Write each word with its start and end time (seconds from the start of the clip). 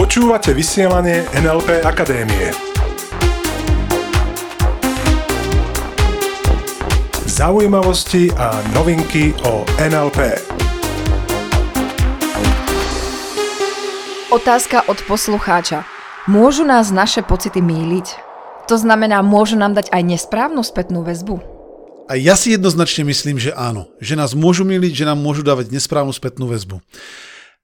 Počúvate 0.00 0.56
vysielanie 0.56 1.28
NLP 1.36 1.84
Akadémie. 1.84 2.56
Zaujímavosti 7.28 8.32
a 8.32 8.64
novinky 8.72 9.36
o 9.44 9.68
NLP. 9.76 10.40
Otázka 14.32 14.88
od 14.88 14.96
poslucháča. 15.04 15.84
Môžu 16.24 16.64
nás 16.64 16.88
naše 16.88 17.20
pocity 17.20 17.60
míliť? 17.60 18.08
To 18.72 18.80
znamená, 18.80 19.20
môžu 19.20 19.60
nám 19.60 19.76
dať 19.76 19.92
aj 19.92 20.02
nesprávnu 20.16 20.64
spätnú 20.64 21.04
väzbu? 21.04 21.51
A 22.12 22.20
ja 22.20 22.36
si 22.36 22.52
jednoznačne 22.52 23.08
myslím, 23.08 23.40
že 23.40 23.56
áno. 23.56 23.88
Že 23.96 24.20
nás 24.20 24.36
môžu 24.36 24.68
miliť, 24.68 25.00
že 25.00 25.08
nám 25.08 25.16
môžu 25.16 25.40
dávať 25.40 25.72
nesprávnu 25.72 26.12
spätnú 26.12 26.44
väzbu. 26.44 26.76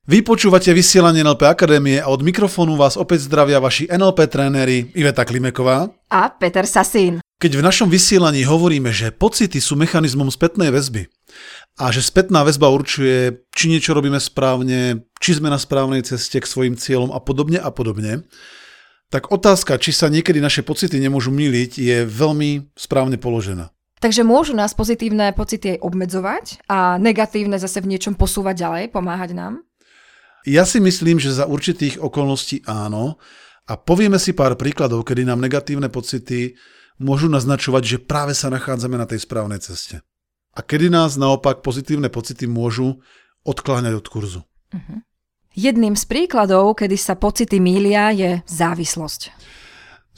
Vy 0.08 0.24
počúvate 0.24 0.72
vysielanie 0.72 1.20
NLP 1.20 1.52
Akadémie 1.52 2.00
a 2.00 2.08
od 2.08 2.24
mikrofónu 2.24 2.80
vás 2.80 2.96
opäť 2.96 3.28
zdravia 3.28 3.60
vaši 3.60 3.92
NLP 3.92 4.24
tréneri 4.24 4.88
Iveta 4.96 5.28
Klimeková 5.28 5.92
a 6.08 6.32
Peter 6.32 6.64
Sasín. 6.64 7.20
Keď 7.36 7.60
v 7.60 7.66
našom 7.68 7.92
vysielaní 7.92 8.48
hovoríme, 8.48 8.88
že 8.88 9.12
pocity 9.12 9.60
sú 9.60 9.76
mechanizmom 9.76 10.32
spätnej 10.32 10.72
väzby 10.72 11.12
a 11.76 11.92
že 11.92 12.00
spätná 12.00 12.40
väzba 12.40 12.72
určuje, 12.72 13.44
či 13.52 13.68
niečo 13.68 13.92
robíme 13.92 14.16
správne, 14.16 15.04
či 15.20 15.36
sme 15.36 15.52
na 15.52 15.60
správnej 15.60 16.00
ceste 16.08 16.40
k 16.40 16.48
svojim 16.48 16.80
cieľom 16.80 17.12
a 17.12 17.20
podobne 17.20 17.60
a 17.60 17.68
podobne, 17.68 18.24
tak 19.12 19.28
otázka, 19.28 19.76
či 19.76 19.92
sa 19.92 20.08
niekedy 20.08 20.40
naše 20.40 20.64
pocity 20.64 20.96
nemôžu 20.96 21.28
miliť, 21.36 21.76
je 21.76 21.96
veľmi 22.08 22.72
správne 22.72 23.20
položená. 23.20 23.76
Takže 23.98 24.22
môžu 24.22 24.54
nás 24.54 24.74
pozitívne 24.78 25.34
pocity 25.34 25.74
aj 25.74 25.82
obmedzovať 25.82 26.44
a 26.70 26.96
negatívne 27.02 27.58
zase 27.58 27.82
v 27.82 27.90
niečom 27.94 28.14
posúvať 28.14 28.54
ďalej, 28.62 28.84
pomáhať 28.94 29.34
nám? 29.34 29.54
Ja 30.46 30.62
si 30.62 30.78
myslím, 30.78 31.18
že 31.18 31.34
za 31.34 31.50
určitých 31.50 31.98
okolností 31.98 32.62
áno 32.64 33.18
a 33.66 33.74
povieme 33.74 34.16
si 34.22 34.32
pár 34.32 34.54
príkladov, 34.54 35.02
kedy 35.02 35.26
nám 35.26 35.42
negatívne 35.42 35.90
pocity 35.90 36.54
môžu 37.02 37.26
naznačovať, 37.26 37.82
že 37.84 37.98
práve 38.02 38.32
sa 38.38 38.48
nachádzame 38.48 38.94
na 38.94 39.06
tej 39.06 39.26
správnej 39.26 39.58
ceste. 39.58 40.00
A 40.54 40.62
kedy 40.62 40.90
nás 40.90 41.18
naopak 41.18 41.62
pozitívne 41.62 42.10
pocity 42.10 42.46
môžu 42.46 42.98
odkláňať 43.46 43.94
od 43.94 44.06
kurzu. 44.10 44.42
Uh-huh. 44.74 44.98
Jedným 45.54 45.98
z 45.98 46.04
príkladov, 46.06 46.78
kedy 46.78 46.94
sa 46.98 47.14
pocity 47.18 47.58
mília, 47.58 48.14
je 48.14 48.42
závislosť. 48.46 49.34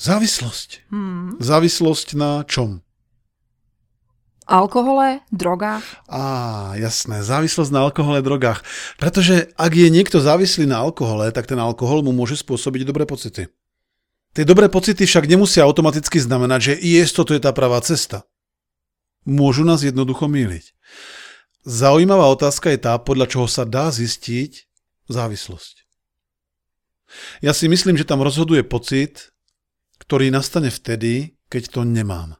Závislosť? 0.00 0.88
Hmm. 0.88 1.36
Závislosť 1.40 2.08
na 2.16 2.44
čom? 2.48 2.80
Alkohole, 4.48 5.20
drogách? 5.30 5.84
Á, 6.08 6.74
jasné, 6.80 7.22
závislosť 7.22 7.70
na 7.70 7.86
alkohole, 7.86 8.24
drogách. 8.24 8.64
Pretože 8.96 9.52
ak 9.54 9.72
je 9.76 9.88
niekto 9.92 10.18
závislý 10.18 10.66
na 10.66 10.80
alkohole, 10.80 11.28
tak 11.30 11.46
ten 11.46 11.60
alkohol 11.60 12.00
mu 12.00 12.10
môže 12.10 12.40
spôsobiť 12.40 12.82
dobré 12.88 13.04
pocity. 13.04 13.46
Tie 14.30 14.44
dobré 14.46 14.70
pocity 14.70 15.06
však 15.06 15.26
nemusia 15.26 15.66
automaticky 15.66 16.22
znamenať, 16.22 16.60
že 16.72 16.80
IS 16.80 17.10
toto 17.10 17.34
je 17.34 17.42
tá 17.42 17.50
pravá 17.50 17.82
cesta. 17.82 18.24
Môžu 19.28 19.66
nás 19.66 19.84
jednoducho 19.84 20.30
míliť. 20.30 20.72
Zaujímavá 21.68 22.24
otázka 22.32 22.72
je 22.72 22.80
tá, 22.80 22.96
podľa 22.96 23.28
čoho 23.28 23.44
sa 23.44 23.68
dá 23.68 23.92
zistiť 23.92 24.64
závislosť. 25.12 25.84
Ja 27.44 27.52
si 27.52 27.68
myslím, 27.68 27.98
že 28.00 28.08
tam 28.08 28.24
rozhoduje 28.24 28.64
pocit, 28.64 29.34
ktorý 30.00 30.32
nastane 30.32 30.72
vtedy, 30.72 31.36
keď 31.52 31.62
to 31.74 31.80
nemám. 31.84 32.39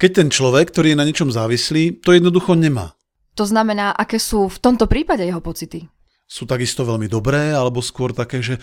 Keď 0.00 0.10
ten 0.16 0.28
človek, 0.32 0.72
ktorý 0.72 0.96
je 0.96 1.00
na 1.00 1.04
niečom 1.04 1.28
závislý, 1.28 2.00
to 2.00 2.16
jednoducho 2.16 2.56
nemá. 2.56 2.96
To 3.36 3.44
znamená, 3.44 3.92
aké 3.92 4.16
sú 4.16 4.48
v 4.48 4.58
tomto 4.58 4.88
prípade 4.88 5.22
jeho 5.28 5.44
pocity? 5.44 5.86
sú 6.30 6.46
takisto 6.46 6.86
veľmi 6.86 7.10
dobré, 7.10 7.50
alebo 7.50 7.82
skôr 7.82 8.14
také, 8.14 8.38
že 8.38 8.54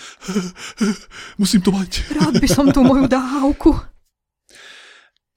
musím 1.41 1.59
to 1.59 1.75
mať. 1.75 2.07
Rád 2.15 2.39
by 2.39 2.47
som 2.47 2.71
tú 2.71 2.79
moju 2.79 3.11
dávku. 3.11 3.75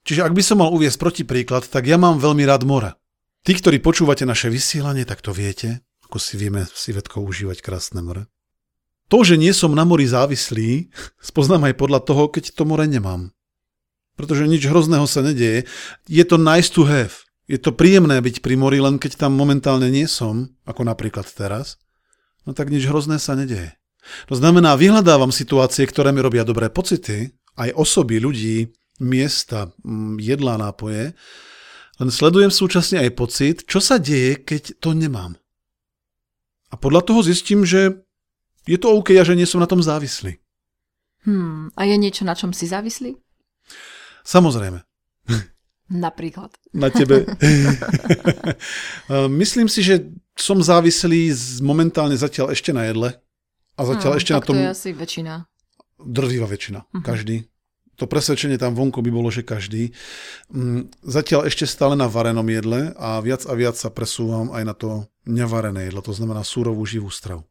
Čiže 0.07 0.23
ak 0.23 0.31
by 0.31 0.39
som 0.39 0.63
mal 0.63 0.71
uviesť 0.71 0.95
protipríklad, 0.95 1.67
tak 1.67 1.91
ja 1.91 1.99
mám 1.99 2.23
veľmi 2.23 2.47
rád 2.47 2.63
more. 2.63 2.95
Tí, 3.43 3.51
ktorí 3.51 3.83
počúvate 3.83 4.23
naše 4.23 4.47
vysielanie, 4.47 5.03
tak 5.03 5.19
to 5.19 5.35
viete, 5.35 5.83
ako 6.07 6.23
si 6.23 6.39
vieme 6.39 6.63
si 6.71 6.95
vedko 6.95 7.19
užívať 7.19 7.59
krásne 7.59 7.99
more. 7.99 8.31
To, 9.11 9.27
že 9.27 9.35
nie 9.35 9.51
som 9.51 9.75
na 9.75 9.83
mori 9.83 10.07
závislý, 10.07 10.87
spoznám 11.19 11.67
aj 11.67 11.75
podľa 11.75 11.99
toho, 12.07 12.31
keď 12.31 12.55
to 12.55 12.63
more 12.63 12.87
nemám. 12.87 13.35
Pretože 14.21 14.45
nič 14.45 14.61
hrozného 14.69 15.09
sa 15.09 15.25
nedieje. 15.25 15.65
Je 16.05 16.21
to 16.21 16.37
nice 16.37 16.69
to 16.69 16.85
have. 16.85 17.25
Je 17.49 17.57
to 17.57 17.73
príjemné 17.73 18.21
byť 18.21 18.45
pri 18.45 18.53
mori, 18.53 18.77
len 18.77 19.01
keď 19.01 19.25
tam 19.25 19.33
momentálne 19.33 19.89
nie 19.89 20.05
som, 20.05 20.53
ako 20.69 20.85
napríklad 20.85 21.25
teraz 21.25 21.81
no 22.45 22.51
tak 22.53 22.73
nič 22.73 22.85
hrozné 22.89 23.21
sa 23.21 23.37
nedeje. 23.37 23.77
To 24.27 24.35
znamená, 24.37 24.73
vyhľadávam 24.73 25.29
situácie, 25.29 25.85
ktoré 25.85 26.09
mi 26.09 26.25
robia 26.25 26.41
dobré 26.41 26.73
pocity, 26.73 27.29
aj 27.53 27.69
osoby, 27.77 28.17
ľudí, 28.17 28.73
miesta, 28.97 29.69
mm, 29.85 30.17
jedlá, 30.17 30.57
nápoje, 30.57 31.13
len 32.01 32.09
sledujem 32.09 32.49
súčasne 32.49 32.97
aj 33.05 33.11
pocit, 33.13 33.55
čo 33.69 33.77
sa 33.77 34.01
deje, 34.01 34.41
keď 34.41 34.81
to 34.81 34.97
nemám. 34.97 35.37
A 36.73 36.79
podľa 36.79 37.05
toho 37.05 37.21
zistím, 37.21 37.61
že 37.61 38.01
je 38.65 38.77
to 38.81 38.89
OK 38.89 39.13
a 39.13 39.27
že 39.27 39.37
nie 39.37 39.45
som 39.45 39.61
na 39.61 39.69
tom 39.69 39.85
závislý. 39.85 40.41
Hmm, 41.21 41.69
a 41.77 41.85
je 41.85 41.95
niečo, 42.01 42.25
na 42.25 42.33
čom 42.33 42.49
si 42.49 42.65
závislý? 42.65 43.13
Samozrejme. 44.23 44.81
Napríklad. 45.91 46.55
Na 46.71 46.87
tebe. 46.87 47.27
Myslím 49.43 49.67
si, 49.67 49.83
že 49.83 50.07
som 50.39 50.63
závislý 50.63 51.35
momentálne 51.59 52.15
zatiaľ 52.15 52.55
ešte 52.55 52.71
na 52.71 52.87
jedle. 52.87 53.19
A 53.75 53.81
zatiaľ 53.83 54.15
no, 54.15 54.19
ešte 54.19 54.31
na 54.31 54.41
tom... 54.41 54.55
to 54.55 54.63
je 54.63 54.71
asi 54.71 54.89
väčšina. 54.95 55.33
Drvivá 55.99 56.47
väčšina. 56.47 56.79
Uh-huh. 56.87 57.03
Každý. 57.03 57.43
To 57.99 58.07
presvedčenie 58.07 58.55
tam 58.55 58.73
vonku 58.73 59.03
by 59.03 59.11
bolo, 59.11 59.29
že 59.29 59.43
každý. 59.43 59.91
Mm, 60.49 60.89
zatiaľ 61.03 61.51
ešte 61.51 61.67
stále 61.67 61.99
na 61.99 62.07
varenom 62.07 62.47
jedle 62.47 62.95
a 62.95 63.19
viac 63.19 63.43
a 63.45 63.53
viac 63.53 63.75
sa 63.75 63.91
presúvam 63.91 64.49
aj 64.55 64.63
na 64.63 64.73
to 64.73 64.89
nevarené 65.27 65.91
jedlo, 65.91 66.01
to 66.01 66.15
znamená 66.15 66.41
súrovú 66.41 66.81
živú 66.87 67.13
stravu. 67.13 67.45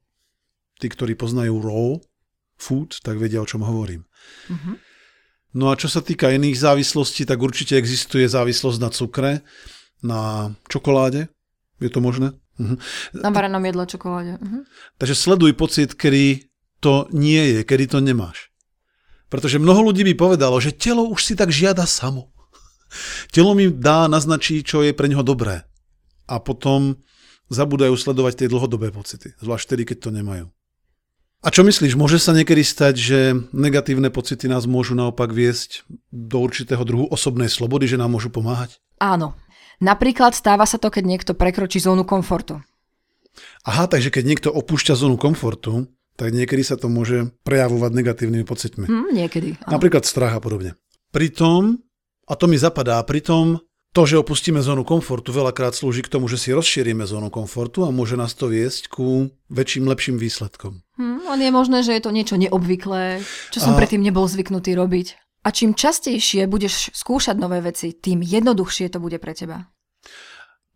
Tí, 0.83 0.91
ktorí 0.91 1.15
poznajú 1.15 1.61
raw 1.61 2.03
food, 2.57 2.99
tak 3.05 3.21
vedia, 3.21 3.45
o 3.45 3.47
čom 3.47 3.63
hovorím. 3.63 4.09
Uh-huh. 4.49 4.75
No 5.51 5.75
a 5.75 5.79
čo 5.79 5.91
sa 5.91 5.99
týka 5.99 6.31
iných 6.31 6.55
závislostí, 6.55 7.27
tak 7.27 7.43
určite 7.43 7.75
existuje 7.75 8.31
závislosť 8.31 8.79
na 8.79 8.91
cukre, 8.95 9.33
na 9.99 10.21
čokoláde. 10.71 11.27
Je 11.83 11.91
to 11.91 11.99
možné? 11.99 12.39
Uh-huh. 12.61 12.79
Na 13.17 13.35
varenom 13.35 13.65
jedle 13.67 13.85
čokoláde. 13.89 14.39
Uh-huh. 14.39 14.63
Takže 15.01 15.19
sleduj 15.19 15.59
pocit, 15.59 15.99
kedy 15.99 16.47
to 16.79 17.11
nie 17.11 17.59
je, 17.59 17.61
kedy 17.67 17.91
to 17.91 17.99
nemáš. 17.99 18.53
Pretože 19.27 19.63
mnoho 19.63 19.91
ľudí 19.91 20.07
by 20.11 20.15
povedalo, 20.15 20.59
že 20.63 20.75
telo 20.75 21.07
už 21.11 21.23
si 21.23 21.35
tak 21.35 21.55
žiada 21.55 21.87
samo. 21.87 22.31
Telo 23.35 23.55
mi 23.55 23.71
dá 23.71 24.11
naznačiť, 24.11 24.67
čo 24.67 24.83
je 24.83 24.91
pre 24.91 25.07
neho 25.07 25.23
dobré. 25.23 25.63
A 26.27 26.43
potom 26.43 26.99
zabúdajú 27.51 27.95
sledovať 27.95 28.43
tie 28.43 28.51
dlhodobé 28.51 28.91
pocity. 28.91 29.35
Zvlášť 29.39 29.65
vtedy, 29.67 29.83
keď 29.87 29.99
to 30.03 30.11
nemajú. 30.15 30.47
A 31.41 31.49
čo 31.49 31.65
myslíš, 31.65 31.97
môže 31.97 32.21
sa 32.21 32.37
niekedy 32.37 32.61
stať, 32.61 32.95
že 33.01 33.19
negatívne 33.57 34.13
pocity 34.13 34.45
nás 34.45 34.69
môžu 34.69 34.93
naopak 34.93 35.33
viesť 35.33 35.89
do 36.13 36.45
určitého 36.45 36.85
druhu 36.85 37.09
osobnej 37.09 37.49
slobody, 37.49 37.89
že 37.89 37.97
nám 37.97 38.13
môžu 38.13 38.29
pomáhať? 38.29 38.77
Áno, 39.01 39.33
Napríklad 39.81 40.37
stáva 40.37 40.69
sa 40.69 40.77
to, 40.77 40.93
keď 40.93 41.05
niekto 41.09 41.33
prekročí 41.33 41.81
zónu 41.81 42.05
komfortu. 42.05 42.61
Aha, 43.65 43.89
takže 43.89 44.13
keď 44.13 44.25
niekto 44.29 44.49
opúšťa 44.53 44.93
zónu 44.93 45.17
komfortu, 45.17 45.89
tak 46.21 46.37
niekedy 46.37 46.61
sa 46.61 46.77
to 46.77 46.93
môže 46.93 47.33
prejavovať 47.49 47.91
negatívnymi 47.97 48.45
pocitmi. 48.45 48.85
Hmm, 48.85 49.09
niekedy. 49.09 49.57
Áno. 49.65 49.81
Napríklad 49.81 50.05
strach 50.05 50.37
a 50.37 50.41
podobne. 50.45 50.77
Pritom, 51.09 51.81
a 52.29 52.33
to 52.37 52.45
mi 52.45 52.61
zapadá, 52.61 53.01
pritom 53.09 53.57
to, 53.91 54.07
že 54.07 54.23
opustíme 54.23 54.63
zónu 54.63 54.87
komfortu, 54.87 55.35
veľakrát 55.35 55.75
slúži 55.75 56.07
k 56.07 56.13
tomu, 56.13 56.31
že 56.31 56.39
si 56.39 56.55
rozšírime 56.55 57.03
zónu 57.07 57.27
komfortu 57.29 57.83
a 57.83 57.91
môže 57.91 58.15
nás 58.15 58.35
to 58.39 58.47
viesť 58.47 58.87
ku 58.87 59.35
väčším, 59.51 59.91
lepším 59.91 60.17
výsledkom. 60.19 60.87
Hmm, 60.95 61.27
len 61.27 61.41
je 61.43 61.51
možné, 61.51 61.79
že 61.83 61.99
je 61.99 62.03
to 62.03 62.15
niečo 62.15 62.39
neobvyklé, 62.39 63.19
čo 63.51 63.59
som 63.59 63.75
a... 63.75 63.79
predtým 63.79 64.03
nebol 64.03 64.31
zvyknutý 64.31 64.79
robiť. 64.79 65.19
A 65.41 65.49
čím 65.51 65.73
častejšie 65.73 66.45
budeš 66.47 66.93
skúšať 66.93 67.35
nové 67.41 67.65
veci, 67.65 67.97
tým 67.97 68.21
jednoduchšie 68.21 68.93
to 68.93 69.01
bude 69.01 69.17
pre 69.19 69.33
teba. 69.33 69.67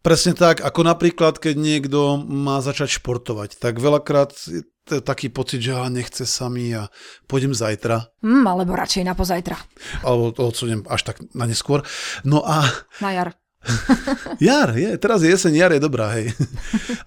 Presne 0.05 0.37
tak, 0.37 0.61
ako 0.61 0.85
napríklad, 0.85 1.41
keď 1.41 1.55
niekto 1.56 2.21
má 2.21 2.61
začať 2.61 3.00
športovať, 3.00 3.56
tak 3.56 3.81
veľakrát 3.81 4.37
taký 4.85 5.33
pocit, 5.33 5.65
že 5.65 5.73
nechce 5.89 6.29
sa 6.29 6.53
mi 6.53 6.73
a 6.77 6.93
pôjdem 7.25 7.57
zajtra. 7.57 8.13
Mm, 8.21 8.45
alebo 8.45 8.77
radšej 8.77 9.05
na 9.09 9.17
pozajtra. 9.17 9.57
Alebo 10.05 10.31
to 10.37 10.45
odsuniem 10.45 10.85
až 10.87 11.09
tak 11.09 11.25
na 11.33 11.49
neskôr. 11.49 11.81
No 12.23 12.45
a... 12.45 12.69
Na 13.01 13.11
jar. 13.17 13.29
jar, 14.45 14.77
je, 14.77 14.93
teraz 15.01 15.25
je 15.25 15.33
jeseň, 15.33 15.53
jar 15.57 15.73
je 15.73 15.81
dobrá, 15.81 16.13
hej. 16.15 16.33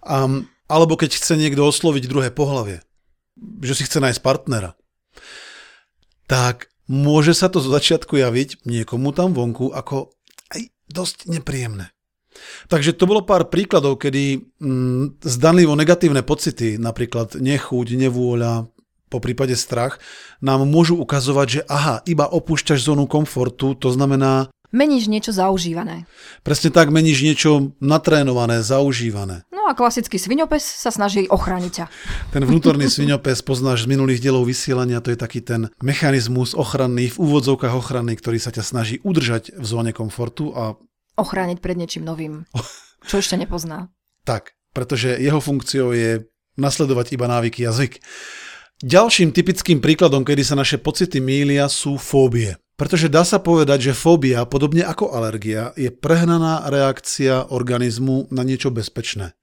Um, 0.07 0.47
alebo 0.71 0.95
keď 0.95 1.19
chce 1.19 1.35
niekto 1.35 1.67
osloviť 1.67 2.07
druhé 2.07 2.31
pohlavie, 2.31 2.79
že 3.59 3.75
si 3.75 3.83
chce 3.83 3.99
nájsť 3.99 4.23
partnera, 4.23 4.79
tak 6.31 6.71
môže 6.87 7.35
sa 7.35 7.51
to 7.51 7.59
zo 7.59 7.67
začiatku 7.75 8.15
javiť 8.15 8.63
niekomu 8.63 9.11
tam 9.11 9.35
vonku 9.35 9.75
ako 9.75 10.15
aj 10.55 10.71
dosť 10.87 11.27
nepríjemné. 11.27 11.91
Takže 12.67 12.95
to 12.95 13.05
bolo 13.07 13.23
pár 13.23 13.47
príkladov, 13.47 14.01
kedy 14.01 14.41
mm, 14.59 15.23
zdanlivo 15.23 15.73
negatívne 15.77 16.21
pocity, 16.21 16.75
napríklad 16.81 17.37
nechuť, 17.37 17.87
nevôľa, 17.95 18.67
po 19.07 19.23
prípade 19.23 19.55
strach, 19.55 20.03
nám 20.43 20.67
môžu 20.67 20.99
ukazovať, 20.99 21.47
že 21.47 21.61
aha, 21.71 22.03
iba 22.03 22.27
opúšťaš 22.27 22.91
zónu 22.91 23.07
komfortu, 23.07 23.73
to 23.75 23.91
znamená... 23.91 24.51
Meníš 24.67 25.07
niečo 25.07 25.31
zaužívané. 25.31 26.03
Presne 26.43 26.75
tak, 26.75 26.91
meníš 26.91 27.23
niečo 27.23 27.71
natrénované, 27.79 28.59
zaužívané. 28.59 29.47
No 29.47 29.63
a 29.71 29.71
klasický 29.79 30.19
sviňopes 30.19 30.59
sa 30.59 30.91
snaží 30.91 31.23
ochrániť 31.31 31.71
ťa. 31.71 31.85
Ten 32.35 32.43
vnútorný 32.43 32.91
sviňopes 32.91 33.47
poznáš 33.47 33.87
z 33.87 33.95
minulých 33.95 34.19
dielov 34.19 34.43
vysielania, 34.43 34.99
to 34.99 35.15
je 35.15 35.19
taký 35.19 35.39
ten 35.39 35.71
mechanizmus 35.79 36.51
ochranný, 36.51 37.07
v 37.15 37.19
úvodzovkách 37.19 37.79
ochranný, 37.79 38.19
ktorý 38.19 38.43
sa 38.43 38.51
ťa 38.51 38.63
snaží 38.67 38.95
udržať 39.07 39.55
v 39.55 39.65
zóne 39.65 39.95
komfortu 39.95 40.51
a... 40.51 40.75
Ochrániť 41.17 41.57
pred 41.59 41.73
niečím 41.73 42.05
novým, 42.05 42.45
čo 43.09 43.17
ešte 43.17 43.35
nepozná. 43.41 43.89
Tak, 44.21 44.53
pretože 44.71 45.17
jeho 45.17 45.41
funkciou 45.41 45.89
je 45.91 46.29
nasledovať 46.61 47.17
iba 47.17 47.25
návyky 47.25 47.65
a 47.65 47.73
zvyk. 47.73 47.97
Ďalším 48.85 49.33
typickým 49.33 49.81
príkladom, 49.81 50.21
kedy 50.21 50.45
sa 50.45 50.53
naše 50.53 50.77
pocity 50.77 51.17
mília, 51.17 51.65
sú 51.65 51.97
fóbie. 51.97 52.61
Pretože 52.77 53.09
dá 53.09 53.25
sa 53.25 53.41
povedať, 53.41 53.89
že 53.89 53.97
fóbia, 53.97 54.45
podobne 54.45 54.85
ako 54.85 55.09
alergia, 55.09 55.73
je 55.73 55.89
prehnaná 55.89 56.69
reakcia 56.69 57.49
organizmu 57.49 58.29
na 58.29 58.45
niečo 58.45 58.69
bezpečné. 58.69 59.33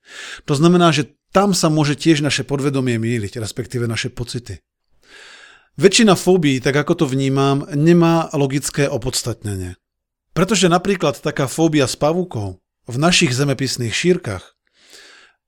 To 0.47 0.55
znamená, 0.55 0.95
že 0.95 1.19
tam 1.35 1.51
sa 1.51 1.67
môže 1.67 1.99
tiež 1.99 2.23
naše 2.23 2.47
podvedomie 2.47 2.95
míliť, 2.95 3.43
respektíve 3.43 3.91
naše 3.91 4.15
pocity. 4.15 4.63
Väčšina 5.75 6.15
fóbií, 6.15 6.63
tak 6.63 6.79
ako 6.79 7.03
to 7.03 7.07
vnímam, 7.11 7.67
nemá 7.75 8.31
logické 8.31 8.87
opodstatnenie. 8.87 9.75
Pretože 10.35 10.67
napríklad 10.67 11.23
taká 11.23 11.47
fóbia 11.47 11.87
s 11.87 11.95
pavúkou 11.95 12.59
v 12.91 12.97
našich 12.99 13.33
zemepisných 13.33 13.95
šírkach 13.95 14.59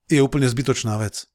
je 0.06 0.23
úplne 0.23 0.47
zbytočná 0.47 0.97
vec 1.03 1.27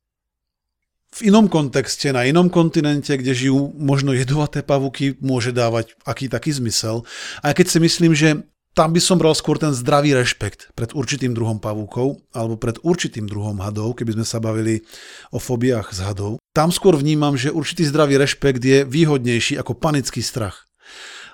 v 1.12 1.28
inom 1.28 1.52
kontexte, 1.52 2.08
na 2.16 2.24
inom 2.24 2.48
kontinente, 2.48 3.12
kde 3.12 3.36
žijú 3.36 3.76
možno 3.76 4.16
jedovaté 4.16 4.64
pavúky, 4.64 5.20
môže 5.20 5.52
dávať 5.52 5.92
aký 6.08 6.32
taký 6.32 6.56
zmysel. 6.56 7.04
A 7.44 7.52
keď 7.52 7.68
si 7.68 7.80
myslím, 7.84 8.16
že 8.16 8.48
tam 8.72 8.96
by 8.96 9.04
som 9.04 9.20
bral 9.20 9.36
skôr 9.36 9.60
ten 9.60 9.76
zdravý 9.76 10.16
rešpekt 10.16 10.72
pred 10.72 10.96
určitým 10.96 11.36
druhom 11.36 11.60
pavúkov 11.60 12.24
alebo 12.32 12.56
pred 12.56 12.80
určitým 12.80 13.28
druhom 13.28 13.60
hadov, 13.60 14.00
keby 14.00 14.16
sme 14.16 14.24
sa 14.24 14.40
bavili 14.40 14.88
o 15.36 15.44
fobiách 15.44 15.92
z 15.92 16.00
hadov. 16.08 16.40
Tam 16.56 16.72
skôr 16.72 16.96
vnímam, 16.96 17.36
že 17.36 17.52
určitý 17.52 17.84
zdravý 17.84 18.16
rešpekt 18.16 18.64
je 18.64 18.88
výhodnejší 18.88 19.60
ako 19.60 19.76
panický 19.76 20.24
strach. 20.24 20.72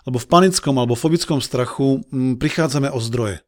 Lebo 0.07 0.17
v 0.17 0.27
panickom 0.31 0.79
alebo 0.79 0.95
fobickom 0.95 1.43
strachu 1.43 2.07
mm, 2.07 2.39
prichádzame 2.39 2.87
o 2.89 2.99
zdroje. 3.03 3.43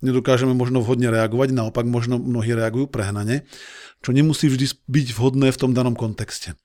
Nedokážeme 0.00 0.56
možno 0.56 0.80
vhodne 0.80 1.12
reagovať, 1.12 1.52
naopak 1.52 1.84
možno 1.84 2.16
mnohí 2.16 2.56
reagujú 2.56 2.88
prehnane 2.88 3.44
čo 4.00 4.16
nemusí 4.16 4.48
vždy 4.48 4.66
byť 4.88 5.06
vhodné 5.12 5.48
v 5.52 5.60
tom 5.60 5.76
danom 5.76 5.92
kontexte. 5.92 6.56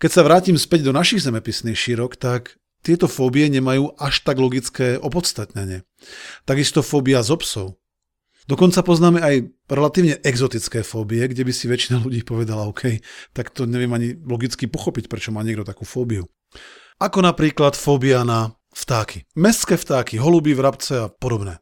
Keď 0.00 0.10
sa 0.10 0.24
vrátim 0.24 0.56
späť 0.56 0.88
do 0.88 0.96
našich 0.96 1.20
zemepisných 1.20 1.76
šírok, 1.76 2.16
tak 2.16 2.56
tieto 2.80 3.04
fóbie 3.04 3.44
nemajú 3.52 3.92
až 4.00 4.24
tak 4.24 4.40
logické 4.40 4.96
opodstatnenie. 4.96 5.84
Takisto 6.48 6.80
fóbia 6.80 7.20
z 7.20 7.36
obsov. 7.36 7.76
Dokonca 8.48 8.80
poznáme 8.80 9.20
aj 9.20 9.34
relatívne 9.68 10.16
exotické 10.24 10.80
fóbie, 10.80 11.20
kde 11.28 11.44
by 11.44 11.52
si 11.52 11.68
väčšina 11.68 12.00
ľudí 12.04 12.24
povedala, 12.24 12.64
OK, 12.64 13.04
tak 13.36 13.52
to 13.52 13.68
neviem 13.68 13.92
ani 13.92 14.16
logicky 14.16 14.64
pochopiť, 14.64 15.12
prečo 15.12 15.30
má 15.30 15.44
niekto 15.44 15.68
takú 15.68 15.84
fóbiu. 15.84 16.24
Ako 17.00 17.24
napríklad 17.24 17.72
fóbia 17.72 18.22
na 18.28 18.52
vtáky. 18.76 19.24
Mestské 19.34 19.80
vtáky, 19.80 20.20
holuby, 20.20 20.52
vrabce 20.52 20.92
a 21.00 21.06
podobné 21.08 21.58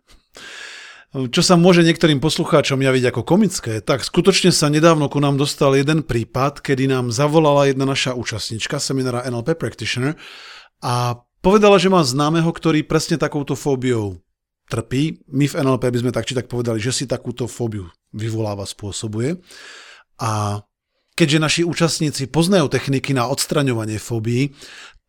čo 1.08 1.40
sa 1.40 1.56
môže 1.56 1.80
niektorým 1.80 2.20
poslucháčom 2.20 2.84
javiť 2.84 3.04
ako 3.08 3.22
komické, 3.24 3.80
tak 3.80 4.04
skutočne 4.04 4.52
sa 4.52 4.68
nedávno 4.68 5.08
ku 5.08 5.16
nám 5.16 5.40
dostal 5.40 5.72
jeden 5.72 6.04
prípad, 6.04 6.60
kedy 6.60 6.84
nám 6.84 7.08
zavolala 7.08 7.64
jedna 7.64 7.88
naša 7.88 8.12
účastnička 8.12 8.76
seminára 8.76 9.24
NLP 9.24 9.56
Practitioner 9.56 10.20
a 10.84 11.16
povedala, 11.40 11.80
že 11.80 11.88
má 11.88 12.04
známeho, 12.04 12.52
ktorý 12.52 12.84
presne 12.84 13.16
takouto 13.16 13.56
fóbiou 13.56 14.20
trpí. 14.68 15.24
My 15.32 15.48
v 15.48 15.56
NLP 15.64 15.84
by 15.88 15.98
sme 16.04 16.12
tak 16.12 16.28
či 16.28 16.36
tak 16.36 16.44
povedali, 16.44 16.76
že 16.76 16.92
si 16.92 17.08
takúto 17.08 17.48
fóbiu 17.48 17.88
vyvoláva, 18.12 18.68
spôsobuje. 18.68 19.40
A 20.20 20.60
keďže 21.16 21.38
naši 21.40 21.62
účastníci 21.64 22.28
poznajú 22.28 22.68
techniky 22.68 23.16
na 23.16 23.32
odstraňovanie 23.32 23.96
fóbií, 23.96 24.52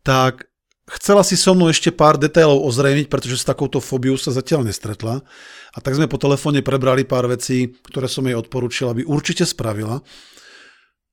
tak 0.04 0.50
Chcela 0.90 1.22
si 1.22 1.38
so 1.38 1.54
mnou 1.54 1.70
ešte 1.70 1.94
pár 1.94 2.18
detailov 2.18 2.66
ozrejmiť, 2.66 3.14
pretože 3.14 3.38
s 3.38 3.46
takouto 3.46 3.78
fóbiou 3.78 4.18
sa 4.18 4.34
zatiaľ 4.34 4.66
nestretla. 4.66 5.22
A 5.70 5.78
tak 5.78 5.94
sme 5.94 6.10
po 6.10 6.18
telefóne 6.18 6.66
prebrali 6.66 7.06
pár 7.06 7.30
vecí, 7.30 7.78
ktoré 7.86 8.10
som 8.10 8.26
jej 8.26 8.34
odporúčil, 8.34 8.90
aby 8.90 9.06
určite 9.06 9.46
spravila. 9.46 10.02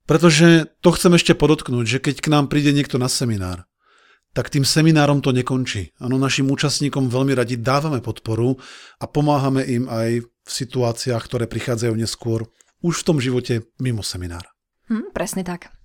Pretože 0.09 0.73
to 0.81 0.97
chcem 0.97 1.13
ešte 1.13 1.37
podotknúť, 1.37 1.85
že 1.85 1.99
keď 2.01 2.17
k 2.25 2.33
nám 2.33 2.49
príde 2.49 2.73
niekto 2.73 2.97
na 2.97 3.13
seminár, 3.13 3.69
tak 4.33 4.49
tým 4.49 4.65
seminárom 4.65 5.21
to 5.21 5.33
nekončí. 5.33 5.93
Áno, 6.01 6.17
našim 6.17 6.49
účastníkom 6.49 7.13
veľmi 7.13 7.37
radi 7.37 7.61
dávame 7.61 8.01
podporu 8.01 8.57
a 8.97 9.05
pomáhame 9.05 9.65
im 9.69 9.85
aj 9.93 10.25
v 10.25 10.51
situáciách, 10.51 11.21
ktoré 11.21 11.45
prichádzajú 11.45 11.93
neskôr 11.97 12.49
už 12.81 13.05
v 13.05 13.07
tom 13.13 13.19
živote 13.21 13.69
mimo 13.81 14.01
seminára. 14.01 14.49
Hm, 14.89 15.11
presne 15.13 15.43
tak. 15.45 15.76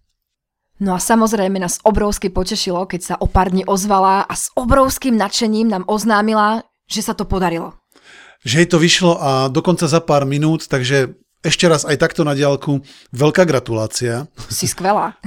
No 0.82 0.98
a 0.98 1.00
samozrejme 1.00 1.62
nás 1.62 1.78
obrovsky 1.86 2.34
potešilo, 2.34 2.90
keď 2.90 3.02
sa 3.06 3.16
o 3.22 3.30
pár 3.30 3.54
dní 3.54 3.62
ozvala 3.70 4.26
a 4.26 4.34
s 4.34 4.50
obrovským 4.58 5.14
nadšením 5.14 5.70
nám 5.70 5.86
oznámila, 5.86 6.66
že 6.90 7.06
sa 7.06 7.14
to 7.14 7.30
podarilo. 7.30 7.78
Že 8.42 8.66
jej 8.66 8.70
to 8.74 8.82
vyšlo 8.82 9.14
a 9.22 9.30
dokonca 9.54 9.86
za 9.86 10.02
pár 10.02 10.26
minút, 10.26 10.66
takže 10.66 11.14
ešte 11.46 11.70
raz 11.70 11.86
aj 11.86 12.02
takto 12.02 12.26
na 12.26 12.34
diálku 12.34 12.82
veľká 13.14 13.46
gratulácia. 13.46 14.26
Si 14.50 14.66
skvelá. 14.66 15.22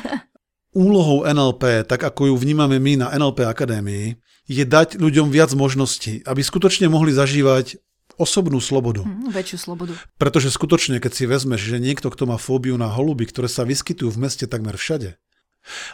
Úlohou 0.72 1.28
NLP, 1.28 1.84
tak 1.84 2.00
ako 2.00 2.32
ju 2.32 2.34
vnímame 2.40 2.80
my 2.80 3.04
na 3.04 3.12
NLP 3.12 3.44
Akadémii, 3.44 4.16
je 4.48 4.64
dať 4.64 4.96
ľuďom 4.96 5.28
viac 5.28 5.52
možností, 5.52 6.24
aby 6.24 6.40
skutočne 6.40 6.88
mohli 6.88 7.12
zažívať 7.12 7.76
osobnú 8.16 8.60
slobodu. 8.60 9.04
Mm, 9.04 9.32
väčšiu 9.32 9.58
slobodu. 9.60 9.92
Pretože 10.16 10.52
skutočne, 10.52 11.00
keď 11.00 11.12
si 11.12 11.24
vezmeš, 11.24 11.62
že 11.62 11.80
niekto, 11.80 12.08
kto 12.12 12.28
má 12.28 12.36
fóbiu 12.36 12.74
na 12.80 12.88
holuby, 12.88 13.28
ktoré 13.28 13.48
sa 13.48 13.64
vyskytujú 13.64 14.12
v 14.12 14.22
meste 14.28 14.44
takmer 14.48 14.76
všade, 14.76 15.20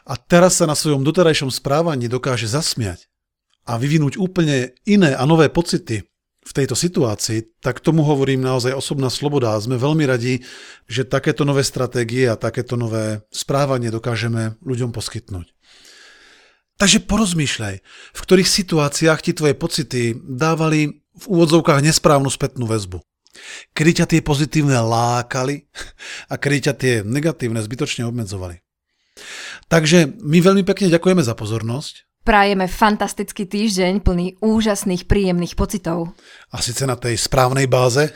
a 0.04 0.14
teraz 0.20 0.60
sa 0.60 0.68
na 0.68 0.76
svojom 0.76 1.00
doterajšom 1.00 1.48
správaní 1.48 2.06
dokáže 2.06 2.44
zasmiať 2.44 3.08
a 3.64 3.80
vyvinúť 3.80 4.20
úplne 4.20 4.76
iné 4.84 5.16
a 5.16 5.24
nové 5.24 5.48
pocity 5.48 6.04
v 6.42 6.52
tejto 6.52 6.74
situácii, 6.74 7.62
tak 7.62 7.78
tomu 7.78 8.02
hovorím 8.02 8.42
naozaj 8.42 8.74
osobná 8.74 9.06
sloboda 9.06 9.54
a 9.54 9.62
sme 9.62 9.78
veľmi 9.78 10.02
radi, 10.02 10.42
že 10.90 11.06
takéto 11.06 11.46
nové 11.46 11.62
stratégie 11.62 12.26
a 12.26 12.34
takéto 12.34 12.74
nové 12.74 13.22
správanie 13.30 13.94
dokážeme 13.94 14.58
ľuďom 14.58 14.90
poskytnúť. 14.90 15.54
Takže 16.82 17.06
porozmýšľaj, 17.06 17.74
v 18.10 18.20
ktorých 18.20 18.50
situáciách 18.50 19.20
ti 19.22 19.32
tvoje 19.38 19.54
pocity 19.54 20.18
dávali 20.18 21.01
v 21.18 21.24
úvodzovkách 21.28 21.84
nesprávnu 21.84 22.28
spätnú 22.32 22.64
väzbu. 22.64 23.00
Kedy 23.72 24.04
ťa 24.04 24.06
tie 24.08 24.20
pozitívne 24.20 24.76
lákali 24.80 25.64
a 26.32 26.36
kedy 26.36 26.68
ťa 26.68 26.74
tie 26.76 26.94
negatívne 27.04 27.60
zbytočne 27.60 28.04
obmedzovali. 28.08 28.60
Takže 29.68 30.20
my 30.20 30.38
veľmi 30.40 30.64
pekne 30.64 30.92
ďakujeme 30.92 31.20
za 31.24 31.36
pozornosť. 31.36 32.08
Prajeme 32.22 32.70
fantastický 32.70 33.50
týždeň 33.50 33.98
plný 33.98 34.38
úžasných 34.38 35.10
príjemných 35.10 35.58
pocitov. 35.58 36.14
A 36.54 36.62
síce 36.62 36.86
na 36.86 36.94
tej 36.94 37.18
správnej 37.18 37.66
báze. 37.66 38.14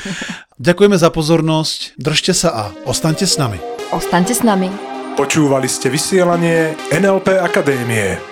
ďakujeme 0.56 0.96
za 0.96 1.12
pozornosť, 1.12 2.00
držte 2.00 2.32
sa 2.32 2.48
a 2.48 2.64
ostaňte 2.88 3.28
s 3.28 3.36
nami. 3.36 3.60
Ostaňte 3.92 4.32
s 4.32 4.40
nami. 4.40 4.72
Počúvali 5.20 5.68
ste 5.68 5.92
vysielanie 5.92 6.72
NLP 6.88 7.36
Akadémie. 7.36 8.31